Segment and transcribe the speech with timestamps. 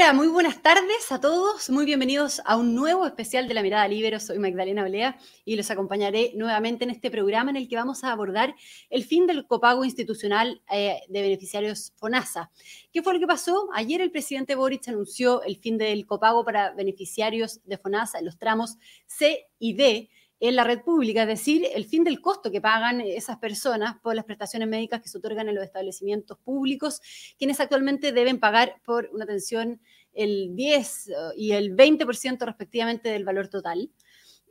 [0.00, 1.68] Hola, muy buenas tardes a todos.
[1.68, 4.18] Muy bienvenidos a un nuevo especial de La Mirada Libero.
[4.18, 8.10] Soy Magdalena Olea y los acompañaré nuevamente en este programa en el que vamos a
[8.10, 8.54] abordar
[8.88, 12.50] el fin del copago institucional eh, de beneficiarios FONASA.
[12.90, 13.68] ¿Qué fue lo que pasó?
[13.74, 18.38] Ayer el presidente Boric anunció el fin del copago para beneficiarios de FONASA en los
[18.38, 20.08] tramos C y D
[20.40, 24.14] en la red pública, es decir, el fin del costo que pagan esas personas por
[24.14, 27.00] las prestaciones médicas que se otorgan en los establecimientos públicos,
[27.38, 29.80] quienes actualmente deben pagar por una atención
[30.14, 33.90] el 10 eh, y el 20% respectivamente del valor total.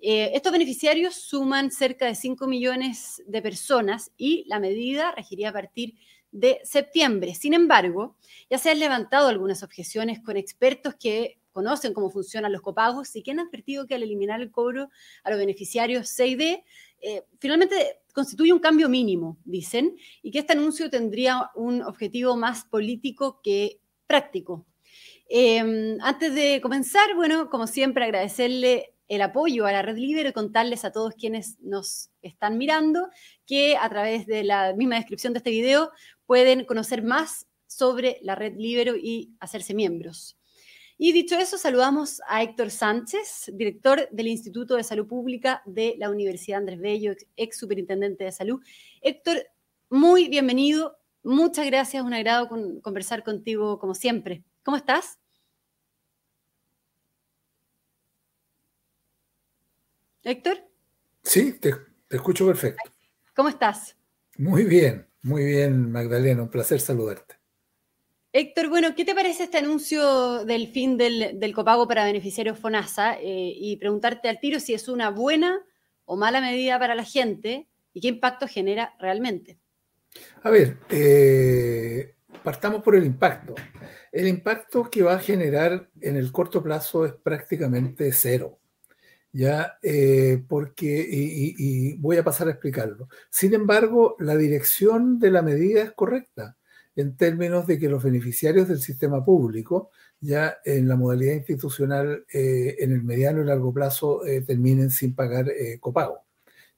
[0.01, 5.53] Eh, estos beneficiarios suman cerca de 5 millones de personas y la medida regiría a
[5.53, 5.95] partir
[6.31, 7.33] de septiembre.
[7.33, 8.15] Sin embargo,
[8.49, 13.23] ya se han levantado algunas objeciones con expertos que conocen cómo funcionan los copagos y
[13.23, 14.89] que han advertido que al eliminar el cobro
[15.23, 16.63] a los beneficiarios 6D,
[17.01, 22.65] eh, finalmente constituye un cambio mínimo, dicen, y que este anuncio tendría un objetivo más
[22.65, 24.65] político que práctico.
[25.29, 30.85] Em, antes de comenzar, bueno, como siempre, agradecerle el apoyo a la Red Libre contarles
[30.85, 33.09] a todos quienes nos están mirando
[33.45, 35.91] que a través de la misma descripción de este video
[36.25, 40.38] pueden conocer más sobre la Red Libero y hacerse miembros.
[41.01, 46.09] Y dicho eso, saludamos a Héctor Sánchez, director del Instituto de Salud Pública de la
[46.09, 48.61] Universidad Andrés Bello, ex superintendente de salud.
[48.99, 49.47] Héctor,
[49.89, 50.99] muy bienvenido.
[51.23, 52.49] Muchas gracias, un agrado
[52.81, 54.43] conversar contigo como siempre.
[54.61, 55.17] ¿Cómo estás?
[60.23, 60.57] Héctor.
[61.23, 61.75] Sí, te,
[62.09, 62.91] te escucho perfecto.
[63.33, 63.95] ¿Cómo estás?
[64.35, 66.43] Muy bien, muy bien, Magdalena.
[66.43, 67.38] Un placer saludarte.
[68.31, 73.15] Héctor, bueno, ¿qué te parece este anuncio del fin del, copago para beneficiarios FONASA?
[73.15, 75.59] Eh, y preguntarte al tiro si es una buena
[76.05, 79.57] o mala medida para la gente y qué impacto genera realmente.
[80.43, 82.13] A ver, eh,
[82.43, 83.55] partamos por el impacto.
[84.11, 88.59] El impacto que va a generar en el corto plazo es prácticamente cero.
[89.31, 93.07] Ya, eh, porque, y voy a pasar a explicarlo.
[93.31, 96.58] Sin embargo, la dirección de la medida es correcta
[96.99, 102.75] en términos de que los beneficiarios del sistema público ya en la modalidad institucional eh,
[102.79, 106.25] en el mediano y largo plazo eh, terminen sin pagar eh, copago.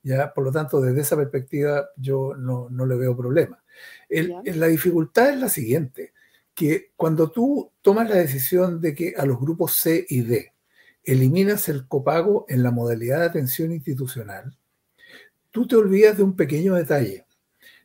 [0.03, 0.31] ¿ya?
[0.33, 3.63] Por lo tanto, desde esa perspectiva yo no, no le veo problema.
[4.09, 6.13] la dificultad es la siguiente,
[6.53, 10.53] que cuando tú tomas la decisión de que a los grupos C y D
[11.03, 14.55] eliminas el copago en la modalidad de atención institucional,
[15.49, 17.25] tú te olvidas de un pequeño detalle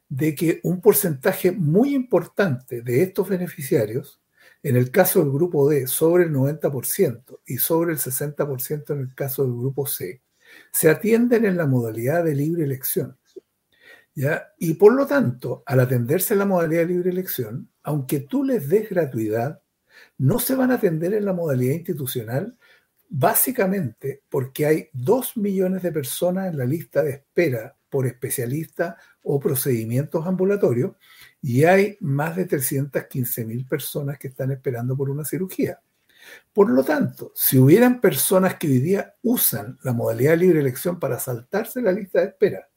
[0.08, 4.20] de que un porcentaje muy importante de estos beneficiarios,
[4.62, 9.14] en el caso del grupo D, sobre el 90% y sobre el 60% en el
[9.14, 10.22] caso del grupo C,
[10.72, 13.18] se atienden en la modalidad de libre elección.
[14.14, 14.48] ¿ya?
[14.58, 18.68] Y por lo tanto, al atenderse en la modalidad de libre elección, aunque tú les
[18.68, 19.60] des gratuidad,
[20.18, 22.58] no se van a atender en la modalidad institucional,
[23.08, 29.40] básicamente porque hay dos millones de personas en la lista de espera por especialistas o
[29.40, 30.96] procedimientos ambulatorios
[31.40, 35.80] y hay más de 315 mil personas que están esperando por una cirugía.
[36.52, 40.98] Por lo tanto, si hubieran personas que hoy día usan la modalidad de libre elección
[40.98, 42.68] para saltarse la lista de espera,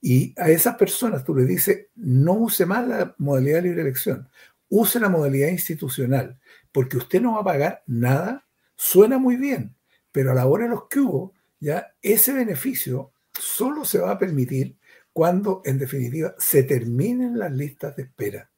[0.00, 4.28] y a esas personas tú le dices, no use más la modalidad de libre elección,
[4.68, 6.38] use la modalidad institucional,
[6.72, 8.46] porque usted no va a pagar nada,
[8.76, 9.76] suena muy bien,
[10.10, 14.18] pero a la hora de los que hubo, ya ese beneficio solo se va a
[14.18, 14.76] permitir
[15.12, 18.50] cuando en definitiva se terminen las listas de espera.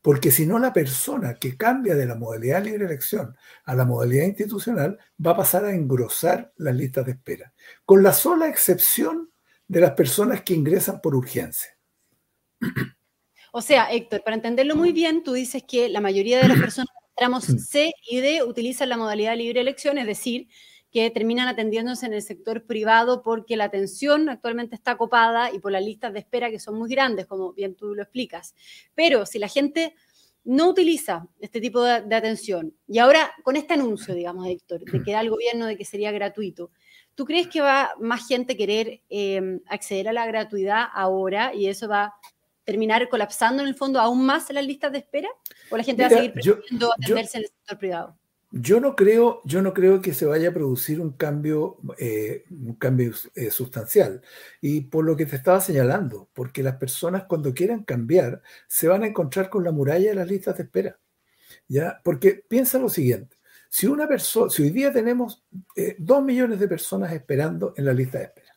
[0.00, 3.84] Porque si no, la persona que cambia de la modalidad de libre elección a la
[3.84, 7.52] modalidad institucional va a pasar a engrosar las listas de espera,
[7.84, 9.30] con la sola excepción
[9.68, 11.76] de las personas que ingresan por urgencia.
[13.52, 16.88] O sea, Héctor, para entenderlo muy bien, tú dices que la mayoría de las personas
[16.88, 20.48] que tramos C y D utilizan la modalidad de libre elección, es decir,
[20.96, 25.70] que terminan atendiéndose en el sector privado porque la atención actualmente está copada y por
[25.70, 28.54] las listas de espera que son muy grandes, como bien tú lo explicas.
[28.94, 29.94] Pero si la gente
[30.44, 35.12] no utiliza este tipo de, atención y ahora con este anuncio, digamos, Héctor, de que
[35.12, 36.70] da el gobierno de que sería gratuito,
[37.14, 41.66] ¿tú crees que va más gente a querer eh, acceder a la gratuidad ahora y
[41.66, 42.14] eso va a
[42.64, 45.28] terminar colapsando en el fondo aún más las listas de espera?
[45.68, 48.16] ¿O la gente va a seguir prefiriendo atenderse en el sector privado?
[48.52, 52.76] Yo no creo, yo no creo que se vaya a producir un cambio, eh, un
[52.76, 54.22] cambio eh, sustancial.
[54.60, 59.02] Y por lo que te estaba señalando, porque las personas cuando quieran cambiar se van
[59.02, 60.98] a encontrar con la muralla de las listas de espera.
[61.68, 62.00] ¿Ya?
[62.04, 63.36] Porque piensa lo siguiente,
[63.68, 65.44] si una persona, si hoy día tenemos
[65.74, 68.56] eh, dos millones de personas esperando en la lista de espera,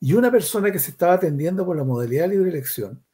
[0.00, 3.04] y una persona que se estaba atendiendo por la modalidad de libre elección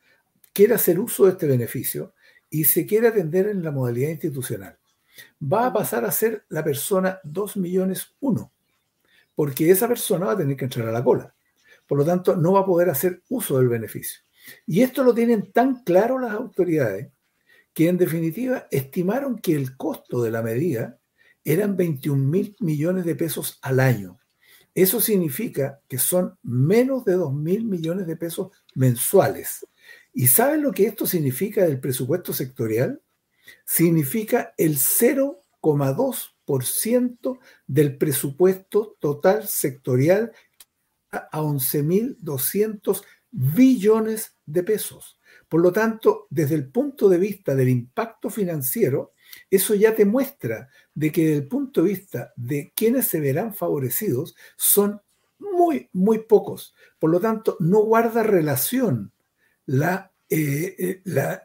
[0.53, 2.15] quiere hacer uso de este beneficio
[2.51, 4.79] y se quiere atender en la modalidad institucional
[5.41, 8.53] va a pasar a ser la persona 2 millones 1,
[9.35, 11.35] porque esa persona va a tener que entrar a la cola.
[11.87, 14.21] Por lo tanto, no va a poder hacer uso del beneficio.
[14.67, 17.11] Y esto lo tienen tan claro las autoridades
[17.73, 20.99] que en definitiva estimaron que el costo de la medida
[21.45, 24.19] eran 21 mil millones de pesos al año.
[24.75, 29.67] Eso significa que son menos de 2 mil millones de pesos mensuales.
[30.13, 33.01] ¿Y saben lo que esto significa del presupuesto sectorial?
[33.65, 40.33] Significa el 0,2% del presupuesto total sectorial
[41.11, 45.19] a 11.200 billones de pesos.
[45.49, 49.13] Por lo tanto, desde el punto de vista del impacto financiero,
[49.51, 53.55] eso ya te muestra de que desde el punto de vista de quienes se verán
[53.55, 55.01] favorecidos son
[55.39, 56.75] muy, muy pocos.
[56.99, 59.13] Por lo tanto, no guarda relación
[59.67, 61.43] la, eh, eh, la,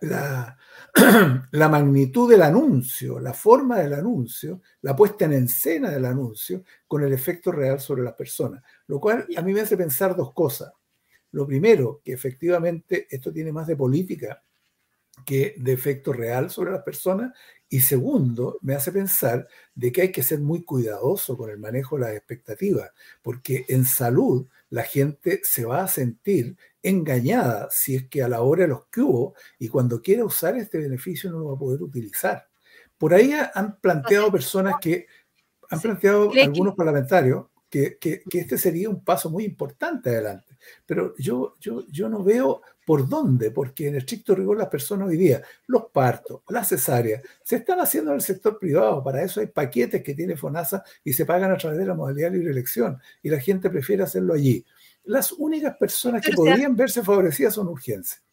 [1.52, 7.04] la, magnitud del anuncio, la forma del anuncio, la puesta en escena del anuncio con
[7.04, 8.64] el efecto real sobre las personas.
[8.88, 10.72] Lo cual a mí me hace pensar dos cosas.
[11.32, 14.44] Lo primero, que efectivamente esto tiene más de política
[15.26, 17.34] que de efecto real sobre las personas.
[17.68, 21.98] Y segundo, me hace pensar de que hay que ser muy cuidadoso con el manejo
[21.98, 22.92] de las expectativas,
[23.22, 28.42] porque en salud la gente se va a sentir engañada si es que a la
[28.42, 31.60] hora de los que hubo y cuando quiera usar este beneficio no lo va a
[31.60, 32.48] poder utilizar.
[32.98, 35.08] Por ahí han planteado personas que,
[35.70, 40.58] han planteado algunos parlamentarios que, que, este sería un paso muy importante adelante.
[40.86, 45.18] Pero yo, yo, yo no veo por dónde, porque en estricto rigor las personas hoy
[45.18, 49.04] día, los partos, las cesáreas, se están haciendo en el sector privado.
[49.04, 52.32] Para eso hay paquetes que tiene FONASA y se pagan a través de la modalidad
[52.32, 52.98] libre elección.
[53.22, 54.66] Y la gente prefiere hacerlo allí.
[55.10, 58.24] Las únicas personas que podrían verse favorecidas son urgencias.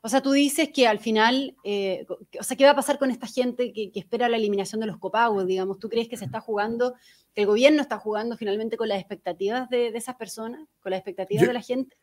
[0.00, 2.06] O sea, tú dices que al final, eh,
[2.40, 4.96] o sea, ¿qué va a pasar con esta gente que, espera la eliminación de los
[4.96, 5.46] copagos?
[5.46, 6.94] Digamos, ¿tú crees que se está jugando,
[7.34, 11.46] que el gobierno está jugando finalmente con las expectativas de, esas personas, con las expectativas
[11.46, 11.98] de la gente?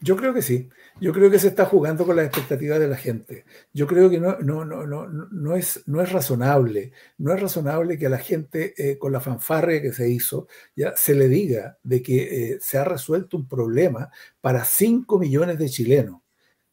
[0.00, 0.68] Yo creo que sí.
[1.00, 3.44] Yo creo que se está jugando con las expectativas de la gente.
[3.72, 6.92] Yo creo que no, no, no, no, no, es, no es razonable.
[7.18, 10.94] No es razonable que a la gente, eh, con la fanfarria que se hizo, ya
[10.96, 14.10] se le diga de que eh, se ha resuelto un problema
[14.40, 16.20] para 5 millones de chilenos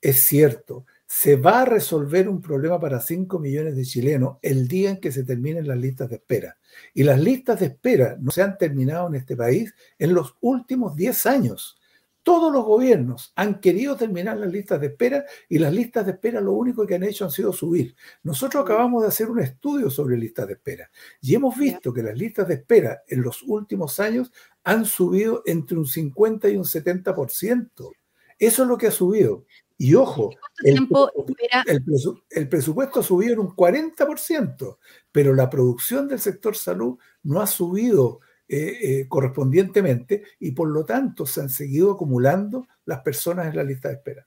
[0.01, 4.91] es cierto, se va a resolver un problema para 5 millones de chilenos el día
[4.91, 6.57] en que se terminen las listas de espera.
[6.94, 10.95] Y las listas de espera no se han terminado en este país en los últimos
[10.95, 11.77] 10 años.
[12.27, 16.41] Todos los gobiernos han querido terminar las listas de espera y las listas de espera
[16.41, 17.95] lo único que han hecho han sido subir.
[18.21, 20.91] Nosotros acabamos de hacer un estudio sobre listas de espera
[21.21, 24.33] y hemos visto que las listas de espera en los últimos años
[24.65, 27.91] han subido entre un 50 y un 70%.
[28.38, 29.45] Eso es lo que ha subido.
[29.77, 30.31] Y ojo,
[30.65, 34.77] el, presupuesto ha subido en un 40%,
[35.13, 40.85] pero la producción del sector salud no ha subido eh, eh, correspondientemente y por lo
[40.85, 44.25] tanto se han seguido acumulando las personas en la lista de espera.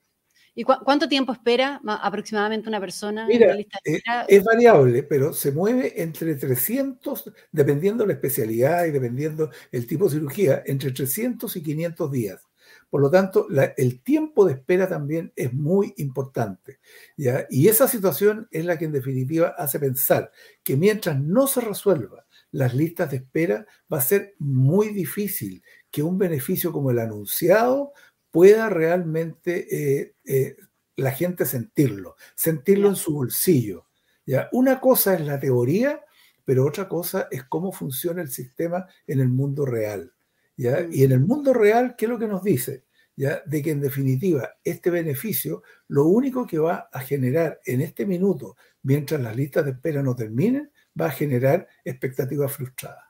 [0.54, 4.26] ¿Y cuánto tiempo espera aproximadamente una persona en la lista de eh, espera?
[4.28, 10.10] es variable, pero se mueve entre 300, dependiendo la especialidad y dependiendo el tipo de
[10.10, 12.46] cirugía, entre 300 y 500 días.
[12.90, 13.46] Por lo tanto,
[13.76, 16.80] el tiempo de espera también es muy importante.
[17.16, 17.46] ¿ya?
[17.48, 20.30] Y esa situación es la que en definitiva hace pensar
[20.62, 26.02] que mientras no se resuelva las listas de espera, va a ser muy difícil que
[26.02, 27.92] un beneficio como el anunciado
[28.30, 30.56] pueda realmente eh, eh,
[30.96, 33.86] la gente sentirlo, sentirlo en su bolsillo.
[34.26, 34.48] ¿ya?
[34.52, 36.00] Una cosa es la teoría,
[36.44, 40.12] pero otra cosa es cómo funciona el sistema en el mundo real.
[40.56, 42.84] Y en el mundo real, ¿qué es lo que nos dice?
[43.16, 43.42] ¿Ya?
[43.46, 48.56] De que en definitiva este beneficio lo único que va a generar en este minuto,
[48.82, 53.04] mientras las listas de espera no terminen, va a generar expectativas frustradas.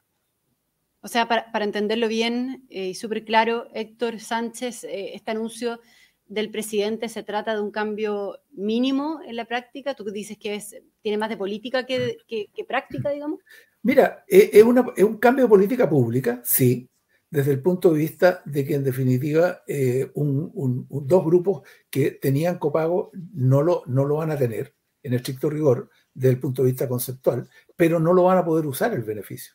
[1.03, 5.81] O sea, para, entenderlo bien eh, y súper claro, Héctor Sánchez, eh, este anuncio
[6.27, 9.95] del presidente se trata de un cambio mínimo en la práctica.
[9.95, 12.19] Tú dices que es, tiene más de política que,
[12.69, 13.41] práctica, digamos.
[13.83, 14.65] Mira, eh, es,
[14.97, 16.91] es, un cambio de política pública, sí,
[17.31, 23.11] desde el punto de vista de que en definitiva eh, dos grupos que tenían copago
[23.33, 26.88] no lo, no lo van a tener en estricto rigor desde el punto de vista
[26.88, 29.54] conceptual, pero no lo van a poder usar el beneficio.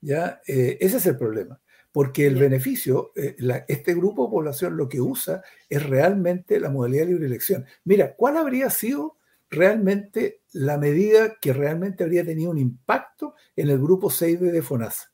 [0.00, 0.40] ¿ya?
[0.46, 1.60] Eh, ese es el problema,
[1.90, 3.36] porque el beneficio, eh,
[3.68, 7.66] este grupo de población lo que usa es realmente la modalidad de libre elección.
[7.84, 9.16] Mira, ¿cuál habría sido
[9.50, 15.12] realmente la medida que realmente habría tenido un impacto en el grupo 6 de FONASA?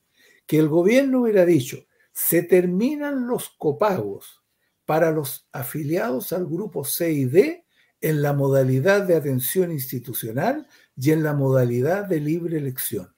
[0.48, 4.42] que el gobierno hubiera dicho, se terminan los copagos
[4.86, 7.66] para los afiliados al grupo C y D
[8.00, 13.14] en la modalidad de atención institucional y en la modalidad de libre elección.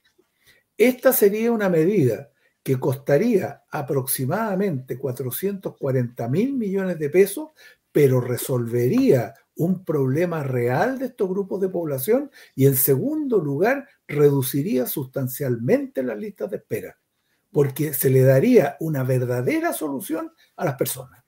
[0.76, 2.30] Esta sería una medida
[2.62, 7.50] que costaría aproximadamente 440 mil millones de pesos,
[7.92, 14.86] pero resolvería un problema real de estos grupos de población y en segundo lugar reduciría
[14.86, 16.98] sustancialmente las listas de espera,
[17.50, 21.22] porque se le daría una verdadera solución a las personas.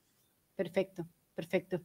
[0.57, 1.83] Perfecto, perfecto.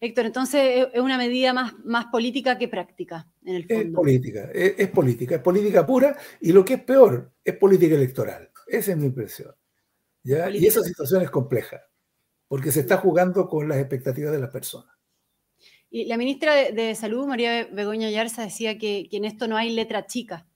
[0.00, 3.82] Héctor, entonces es una medida más, más política que práctica, en el fondo.
[3.82, 8.50] Es política, es, política, es política pura y lo que es peor, es política electoral.
[8.66, 9.54] Esa es mi impresión.
[10.22, 10.50] ¿ya?
[10.50, 11.82] Y esa situación es compleja,
[12.48, 14.96] porque se está jugando con las expectativas de las personas.
[15.88, 20.06] Y la ministra de, Salud, María Begoña Yarza, decía que, en esto no hay letra
[20.06, 20.46] chica.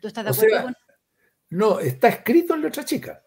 [0.00, 0.74] ¿Tú estás de acuerdo con
[1.50, 3.24] No, está escrito en letra chica.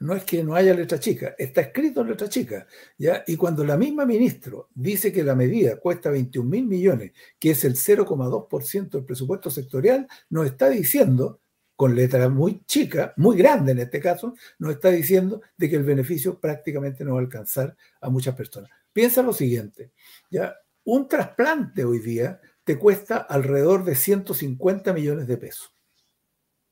[0.00, 2.66] No es que no haya letra chica, está escrito en letra chica.
[2.98, 3.24] ¿ya?
[3.26, 7.64] Y cuando la misma ministra dice que la medida cuesta 21 mil millones, que es
[7.64, 11.40] el 0,2% del presupuesto sectorial, nos está diciendo,
[11.76, 15.84] con letra muy chica, muy grande en este caso, nos está diciendo de que el
[15.84, 18.70] beneficio prácticamente no va a alcanzar a muchas personas.
[18.92, 19.92] Piensa lo siguiente,
[20.30, 20.54] ¿ya?
[20.84, 25.72] Un trasplante hoy día te cuesta alrededor de 150 millones de pesos.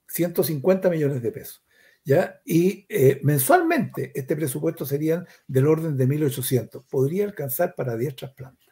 [0.09, 1.65] 150 millones de pesos.
[2.05, 2.41] ¿Ya?
[2.45, 6.85] Y eh, mensualmente este presupuesto sería del orden de 1.800.
[6.89, 8.69] Podría alcanzar para 10 trasplantes.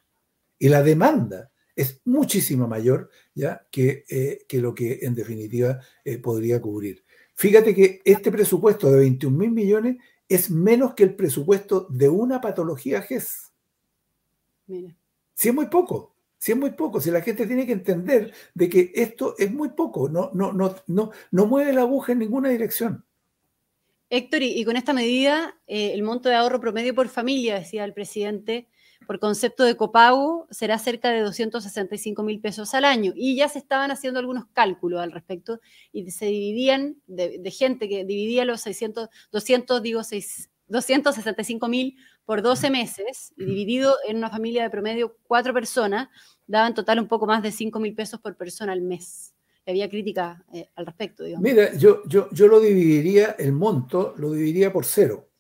[0.59, 3.67] Y la demanda es muchísimo mayor ¿ya?
[3.71, 7.05] Que, eh, que lo que en definitiva eh, podría cubrir.
[7.35, 9.97] Fíjate que este presupuesto de 21 mil millones
[10.29, 13.53] es menos que el presupuesto de una patología GES.
[14.67, 14.95] Mira.
[15.35, 18.69] Si es muy poco, si es muy poco, si la gente tiene que entender de
[18.69, 22.51] que esto es muy poco, no, no, no, no, no mueve la aguja en ninguna
[22.51, 23.05] dirección.
[24.11, 27.95] Héctor, y, con esta medida, eh, el monto de ahorro promedio por familia, decía el
[27.95, 28.69] presidente,
[29.07, 33.13] por concepto de copago, será cerca de 265 mil pesos al año.
[33.15, 35.61] Y ya se estaban haciendo algunos cálculos al respecto
[35.93, 40.01] y se dividían de, gente que dividía los 600, 200, digo,
[40.67, 46.09] 265 mil por 12 meses, y dividido en una familia de promedio cuatro personas,
[46.47, 49.30] daba en total un poco más de 5 mil pesos por persona al mes.
[49.71, 51.25] Había crítica eh, al respecto.
[51.25, 51.43] Digamos.
[51.43, 55.31] Mira, yo, yo, yo lo dividiría, el monto lo dividiría por cero,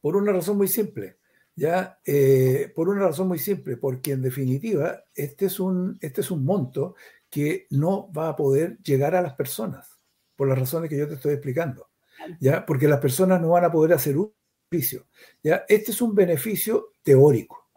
[0.00, 1.18] por una razón muy simple
[1.58, 1.98] ¿ya?
[2.04, 6.44] Eh, por una razón muy simple, porque en definitiva este es, un, este es un
[6.44, 6.94] monto
[7.28, 9.98] que no va a poder llegar a las personas,
[10.36, 11.90] por las razones que yo te estoy explicando,
[12.38, 12.64] ¿ya?
[12.64, 14.32] Porque las personas no van a poder hacer un
[14.70, 15.08] beneficio,
[15.42, 15.64] ¿ya?
[15.68, 17.67] Este es un beneficio teórico,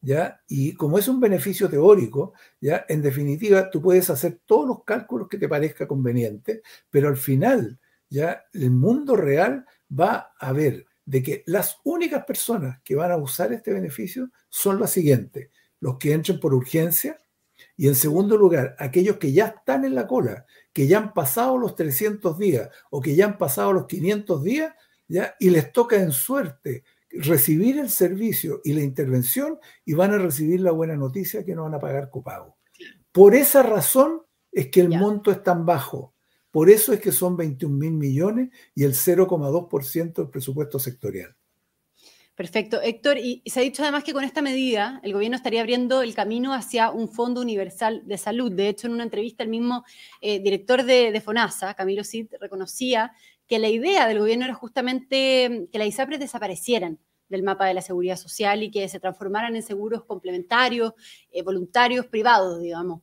[0.00, 0.42] ¿ya?
[0.48, 2.84] Y como es un beneficio teórico, ¿ya?
[2.88, 7.78] En definitiva, tú puedes hacer todos los cálculos que te parezca conveniente, pero al final,
[8.08, 8.44] ¿ya?
[8.52, 13.52] El mundo real va a ver de que las únicas personas que van a usar
[13.52, 15.50] este beneficio son las siguientes,
[15.80, 17.20] los que entren por urgencia
[17.76, 21.56] y en segundo lugar, aquellos que ya están en la cola, que ya han pasado
[21.58, 24.74] los 300 días o que ya han pasado los 500 días,
[25.08, 25.34] ¿ya?
[25.38, 26.84] y les toca en suerte
[27.20, 31.64] recibir el servicio y la intervención y van a recibir la buena noticia que no
[31.64, 32.56] van a pagar copago.
[33.12, 36.14] Por esa razón es que el monto es tan bajo.
[36.50, 41.36] Por eso es que son 21 mil millones y el 0,2% del presupuesto sectorial.
[42.36, 42.82] Perfecto.
[42.82, 46.14] Héctor, y se ha dicho además que con esta medida el gobierno estaría abriendo el
[46.14, 48.52] camino hacia un fondo universal de salud.
[48.52, 49.84] De hecho, en una entrevista el mismo
[50.20, 53.12] eh, director de, FONASA, Camilo Cid, reconocía
[53.46, 56.98] que la idea del gobierno era justamente que las ISAPRES desaparecieran
[57.28, 60.92] del mapa de la seguridad social y que se transformaran en seguros complementarios,
[61.30, 63.02] eh, voluntarios, privados, digamos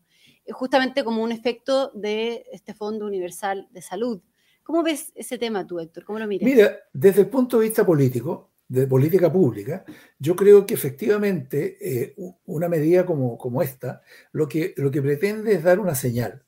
[0.51, 4.21] justamente como un efecto de este Fondo Universal de Salud.
[4.63, 6.05] ¿Cómo ves ese tema tú, Héctor?
[6.05, 6.45] ¿Cómo lo miras?
[6.45, 9.85] Mira, desde el punto de vista político, de política pública,
[10.17, 15.53] yo creo que efectivamente eh, una medida como, como esta lo que, lo que pretende
[15.53, 16.43] es dar una señal.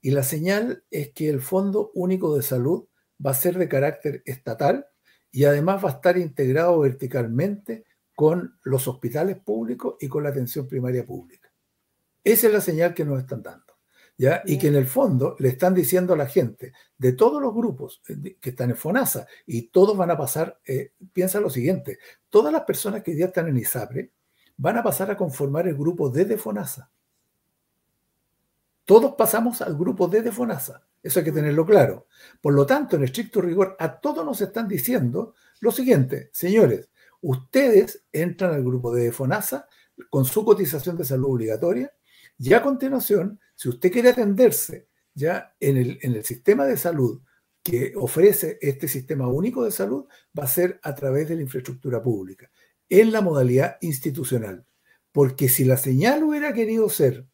[0.00, 2.88] Y la señal es que el Fondo Único de Salud
[3.24, 4.86] va a ser de carácter estatal
[5.30, 10.68] y además va a estar integrado verticalmente con los hospitales públicos y con la atención
[10.68, 11.50] primaria pública.
[12.22, 13.72] Esa es la señal que nos están dando.
[14.16, 14.42] ¿ya?
[14.44, 18.02] Y que en el fondo le están diciendo a la gente de todos los grupos
[18.08, 21.98] eh, que están en FONASA y todos van a pasar, eh, piensa lo siguiente,
[22.28, 24.12] todas las personas que ya están en ISAPRE
[24.56, 26.90] van a pasar a conformar el grupo D de FONASA.
[28.84, 30.82] Todos pasamos al grupo D de FONASA.
[31.02, 32.06] Eso hay que tenerlo claro.
[32.40, 38.04] Por lo tanto, en estricto rigor, a todos nos están diciendo lo siguiente, señores, ustedes
[38.12, 39.68] entran al grupo D de FONASA
[40.10, 41.92] con su cotización de salud obligatoria
[42.38, 47.20] y a continuación, si usted quiere atenderse ya en el, en el sistema de salud
[47.62, 52.02] que ofrece este sistema único de salud, va a ser a través de la infraestructura
[52.02, 52.50] pública,
[52.88, 54.66] en la modalidad institucional.
[55.12, 57.26] Porque si la señal hubiera querido ser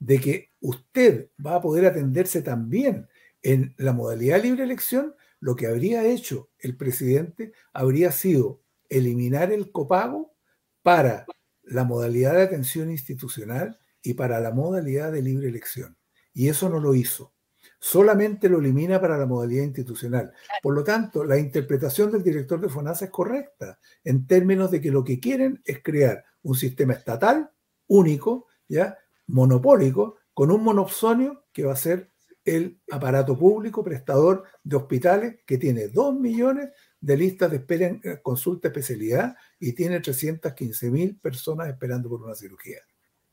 [0.00, 3.08] de que usted va a poder atenderse también
[3.42, 9.70] en la modalidad libre elección, lo que habría hecho el presidente habría sido eliminar el
[9.70, 10.34] copago
[10.82, 11.26] para
[11.62, 15.96] la modalidad de atención institucional y para la modalidad de libre elección.
[16.32, 17.32] Y eso no lo hizo.
[17.78, 20.32] Solamente lo elimina para la modalidad institucional.
[20.62, 24.90] Por lo tanto, la interpretación del director de FONASA es correcta en términos de que
[24.90, 27.50] lo que quieren es crear un sistema estatal
[27.86, 28.98] único, ya
[29.32, 32.10] monopólico, con un monopsonio que va a ser
[32.44, 36.70] el aparato público prestador de hospitales que tiene 2 millones
[37.00, 42.22] de listas de espera en eh, consulta especialidad y tiene 315 mil personas esperando por
[42.22, 42.78] una cirugía.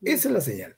[0.02, 0.78] Esa es la señal.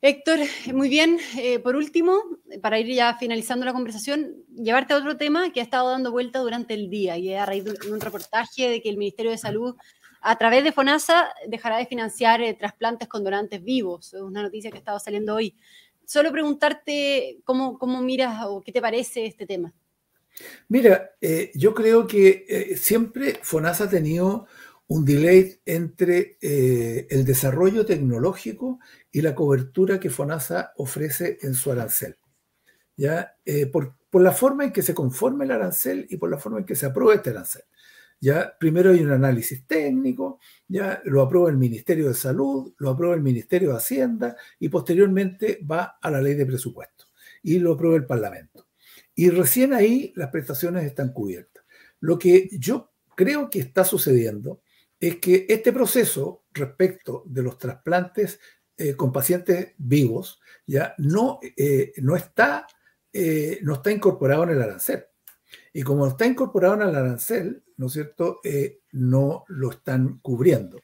[0.00, 0.40] Héctor,
[0.74, 1.18] muy bien.
[1.38, 2.20] Eh, por último,
[2.60, 6.40] para ir ya finalizando la conversación, llevarte a otro tema que ha estado dando vuelta
[6.40, 9.76] durante el día y a raíz de un reportaje de que el Ministerio de Salud,
[10.24, 14.14] a través de FONASA, dejará de financiar eh, trasplantes con donantes vivos.
[14.14, 15.54] Es una noticia que ha estado saliendo hoy.
[16.06, 19.72] Solo preguntarte cómo, cómo miras o qué te parece este tema.
[20.68, 24.46] Mira, eh, yo creo que siempre FONASA ha tenido
[24.86, 31.72] un delay entre eh, el desarrollo tecnológico y la cobertura que FONASA ofrece en su
[31.72, 32.16] arancel.
[32.96, 33.36] ¿ya?
[33.44, 36.64] Eh, por, la forma en que se conforma el arancel y por la forma en
[36.64, 37.62] que se aprueba este arancel.
[38.20, 38.56] ¿Ya?
[38.58, 43.22] Primero hay un análisis técnico, ya lo aprueba el Ministerio de Salud, lo aprueba el
[43.22, 47.06] Ministerio de Hacienda y posteriormente va a la ley de presupuesto
[47.42, 48.68] y lo aprueba el Parlamento.
[49.14, 51.64] Y recién ahí las prestaciones están cubiertas.
[52.00, 54.62] Lo que yo creo que está sucediendo
[54.98, 58.40] es que este proceso respecto de los trasplantes
[58.76, 62.66] eh, con pacientes vivos ya no, eh, no, está,
[63.12, 65.04] eh, no está incorporado en el arancel.
[65.74, 68.40] Y como está incorporado en el arancel, ¿no es cierto?,
[68.92, 70.80] no lo están cubriendo.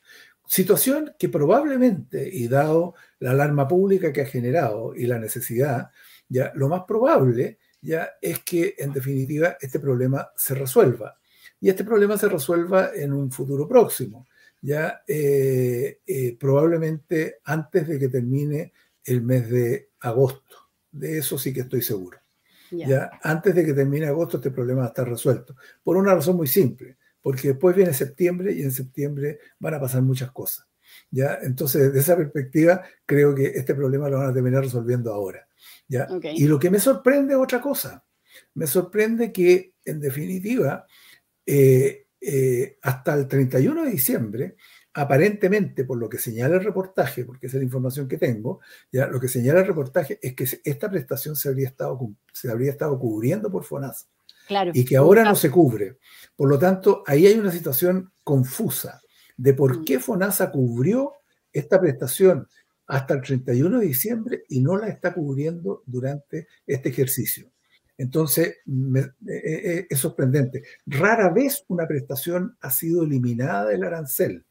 [0.46, 5.90] Situación que probablemente, y dado la alarma pública que ha generado y la necesidad,
[6.28, 11.18] ya lo más probable ya es que en definitiva este problema se resuelva
[11.60, 14.26] y este problema se resuelva en un futuro próximo,
[14.62, 18.72] ya eh, eh, probablemente antes de que termine
[19.04, 20.56] el mes de agosto.
[20.90, 22.18] De eso sí que estoy seguro.
[22.70, 25.56] Ya antes de que termine agosto este problema va a estar resuelto.
[25.82, 30.02] Por una razón muy simple, porque después viene septiembre y en septiembre van a pasar
[30.02, 30.66] muchas cosas.
[31.10, 31.38] ¿ya?
[31.42, 35.46] Entonces, desde esa perspectiva, creo que este problema lo van a terminar resolviendo ahora.
[35.88, 36.06] ¿ya?
[36.34, 38.04] Y lo que me sorprende es otra cosa.
[38.54, 40.86] Me sorprende que, en definitiva,
[41.44, 44.56] eh, eh, hasta el 31 de diciembre,
[44.94, 49.06] aparentemente, por lo que señala el reportaje, porque esa es la información que tengo, ya
[49.06, 51.98] lo que señala el reportaje es que esta prestación se habría estado,
[52.32, 54.06] se habría estado cubriendo por FONASA.
[54.48, 55.98] Claro, y que ahora no se cubre.
[56.34, 59.00] Por lo tanto, ahí hay una situación confusa
[59.36, 59.84] de por mm.
[59.84, 61.12] qué FONASA cubrió
[61.52, 62.48] esta prestación
[62.88, 67.48] hasta el 31 de diciembre y no la está cubriendo durante este ejercicio.
[67.96, 70.62] Entonces, eh, eh, es sorprendente.
[70.86, 74.44] Rara vez una prestación ha sido eliminada del arancel.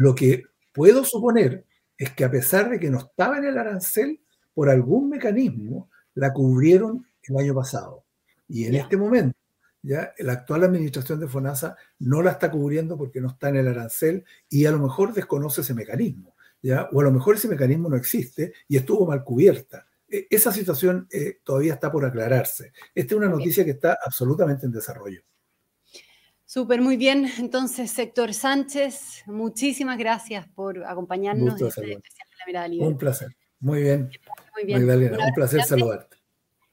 [0.00, 1.66] Lo que puedo suponer
[1.98, 4.18] es que a pesar de que no estaba en el arancel,
[4.54, 8.06] por algún mecanismo la cubrieron el año pasado.
[8.48, 9.36] Y en este momento,
[9.82, 13.68] ya la actual administración de FONASA no la está cubriendo porque no está en el
[13.68, 16.34] arancel y a lo mejor desconoce ese mecanismo.
[16.62, 16.88] ¿ya?
[16.92, 19.86] O a lo mejor ese mecanismo no existe y estuvo mal cubierta.
[20.08, 22.72] E, esa situación eh, todavía está por aclararse.
[22.94, 25.20] Esta es una noticia que está absolutamente en desarrollo.
[26.52, 27.30] Súper, muy bien.
[27.38, 32.88] Entonces, Héctor Sánchez, muchísimas gracias por acompañarnos en este especial de la mirada libre.
[32.88, 33.36] Un placer.
[33.60, 34.10] Muy bien.
[34.56, 34.80] Muy bien.
[34.80, 36.16] Magdalena, un placer saludarte.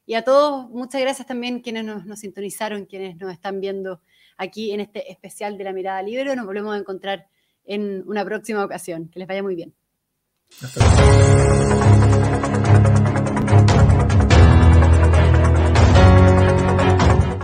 [0.08, 4.02] Y a todos, muchas gracias también quienes nos, nos, sintonizaron, quienes nos están viendo
[4.36, 6.36] aquí en este especial de la mirada libre.
[6.36, 7.28] Nos volvemos a encontrar
[7.64, 9.10] en una próxima ocasión.
[9.10, 9.76] Que les vaya muy bien.
[10.60, 10.98] Hasta luego.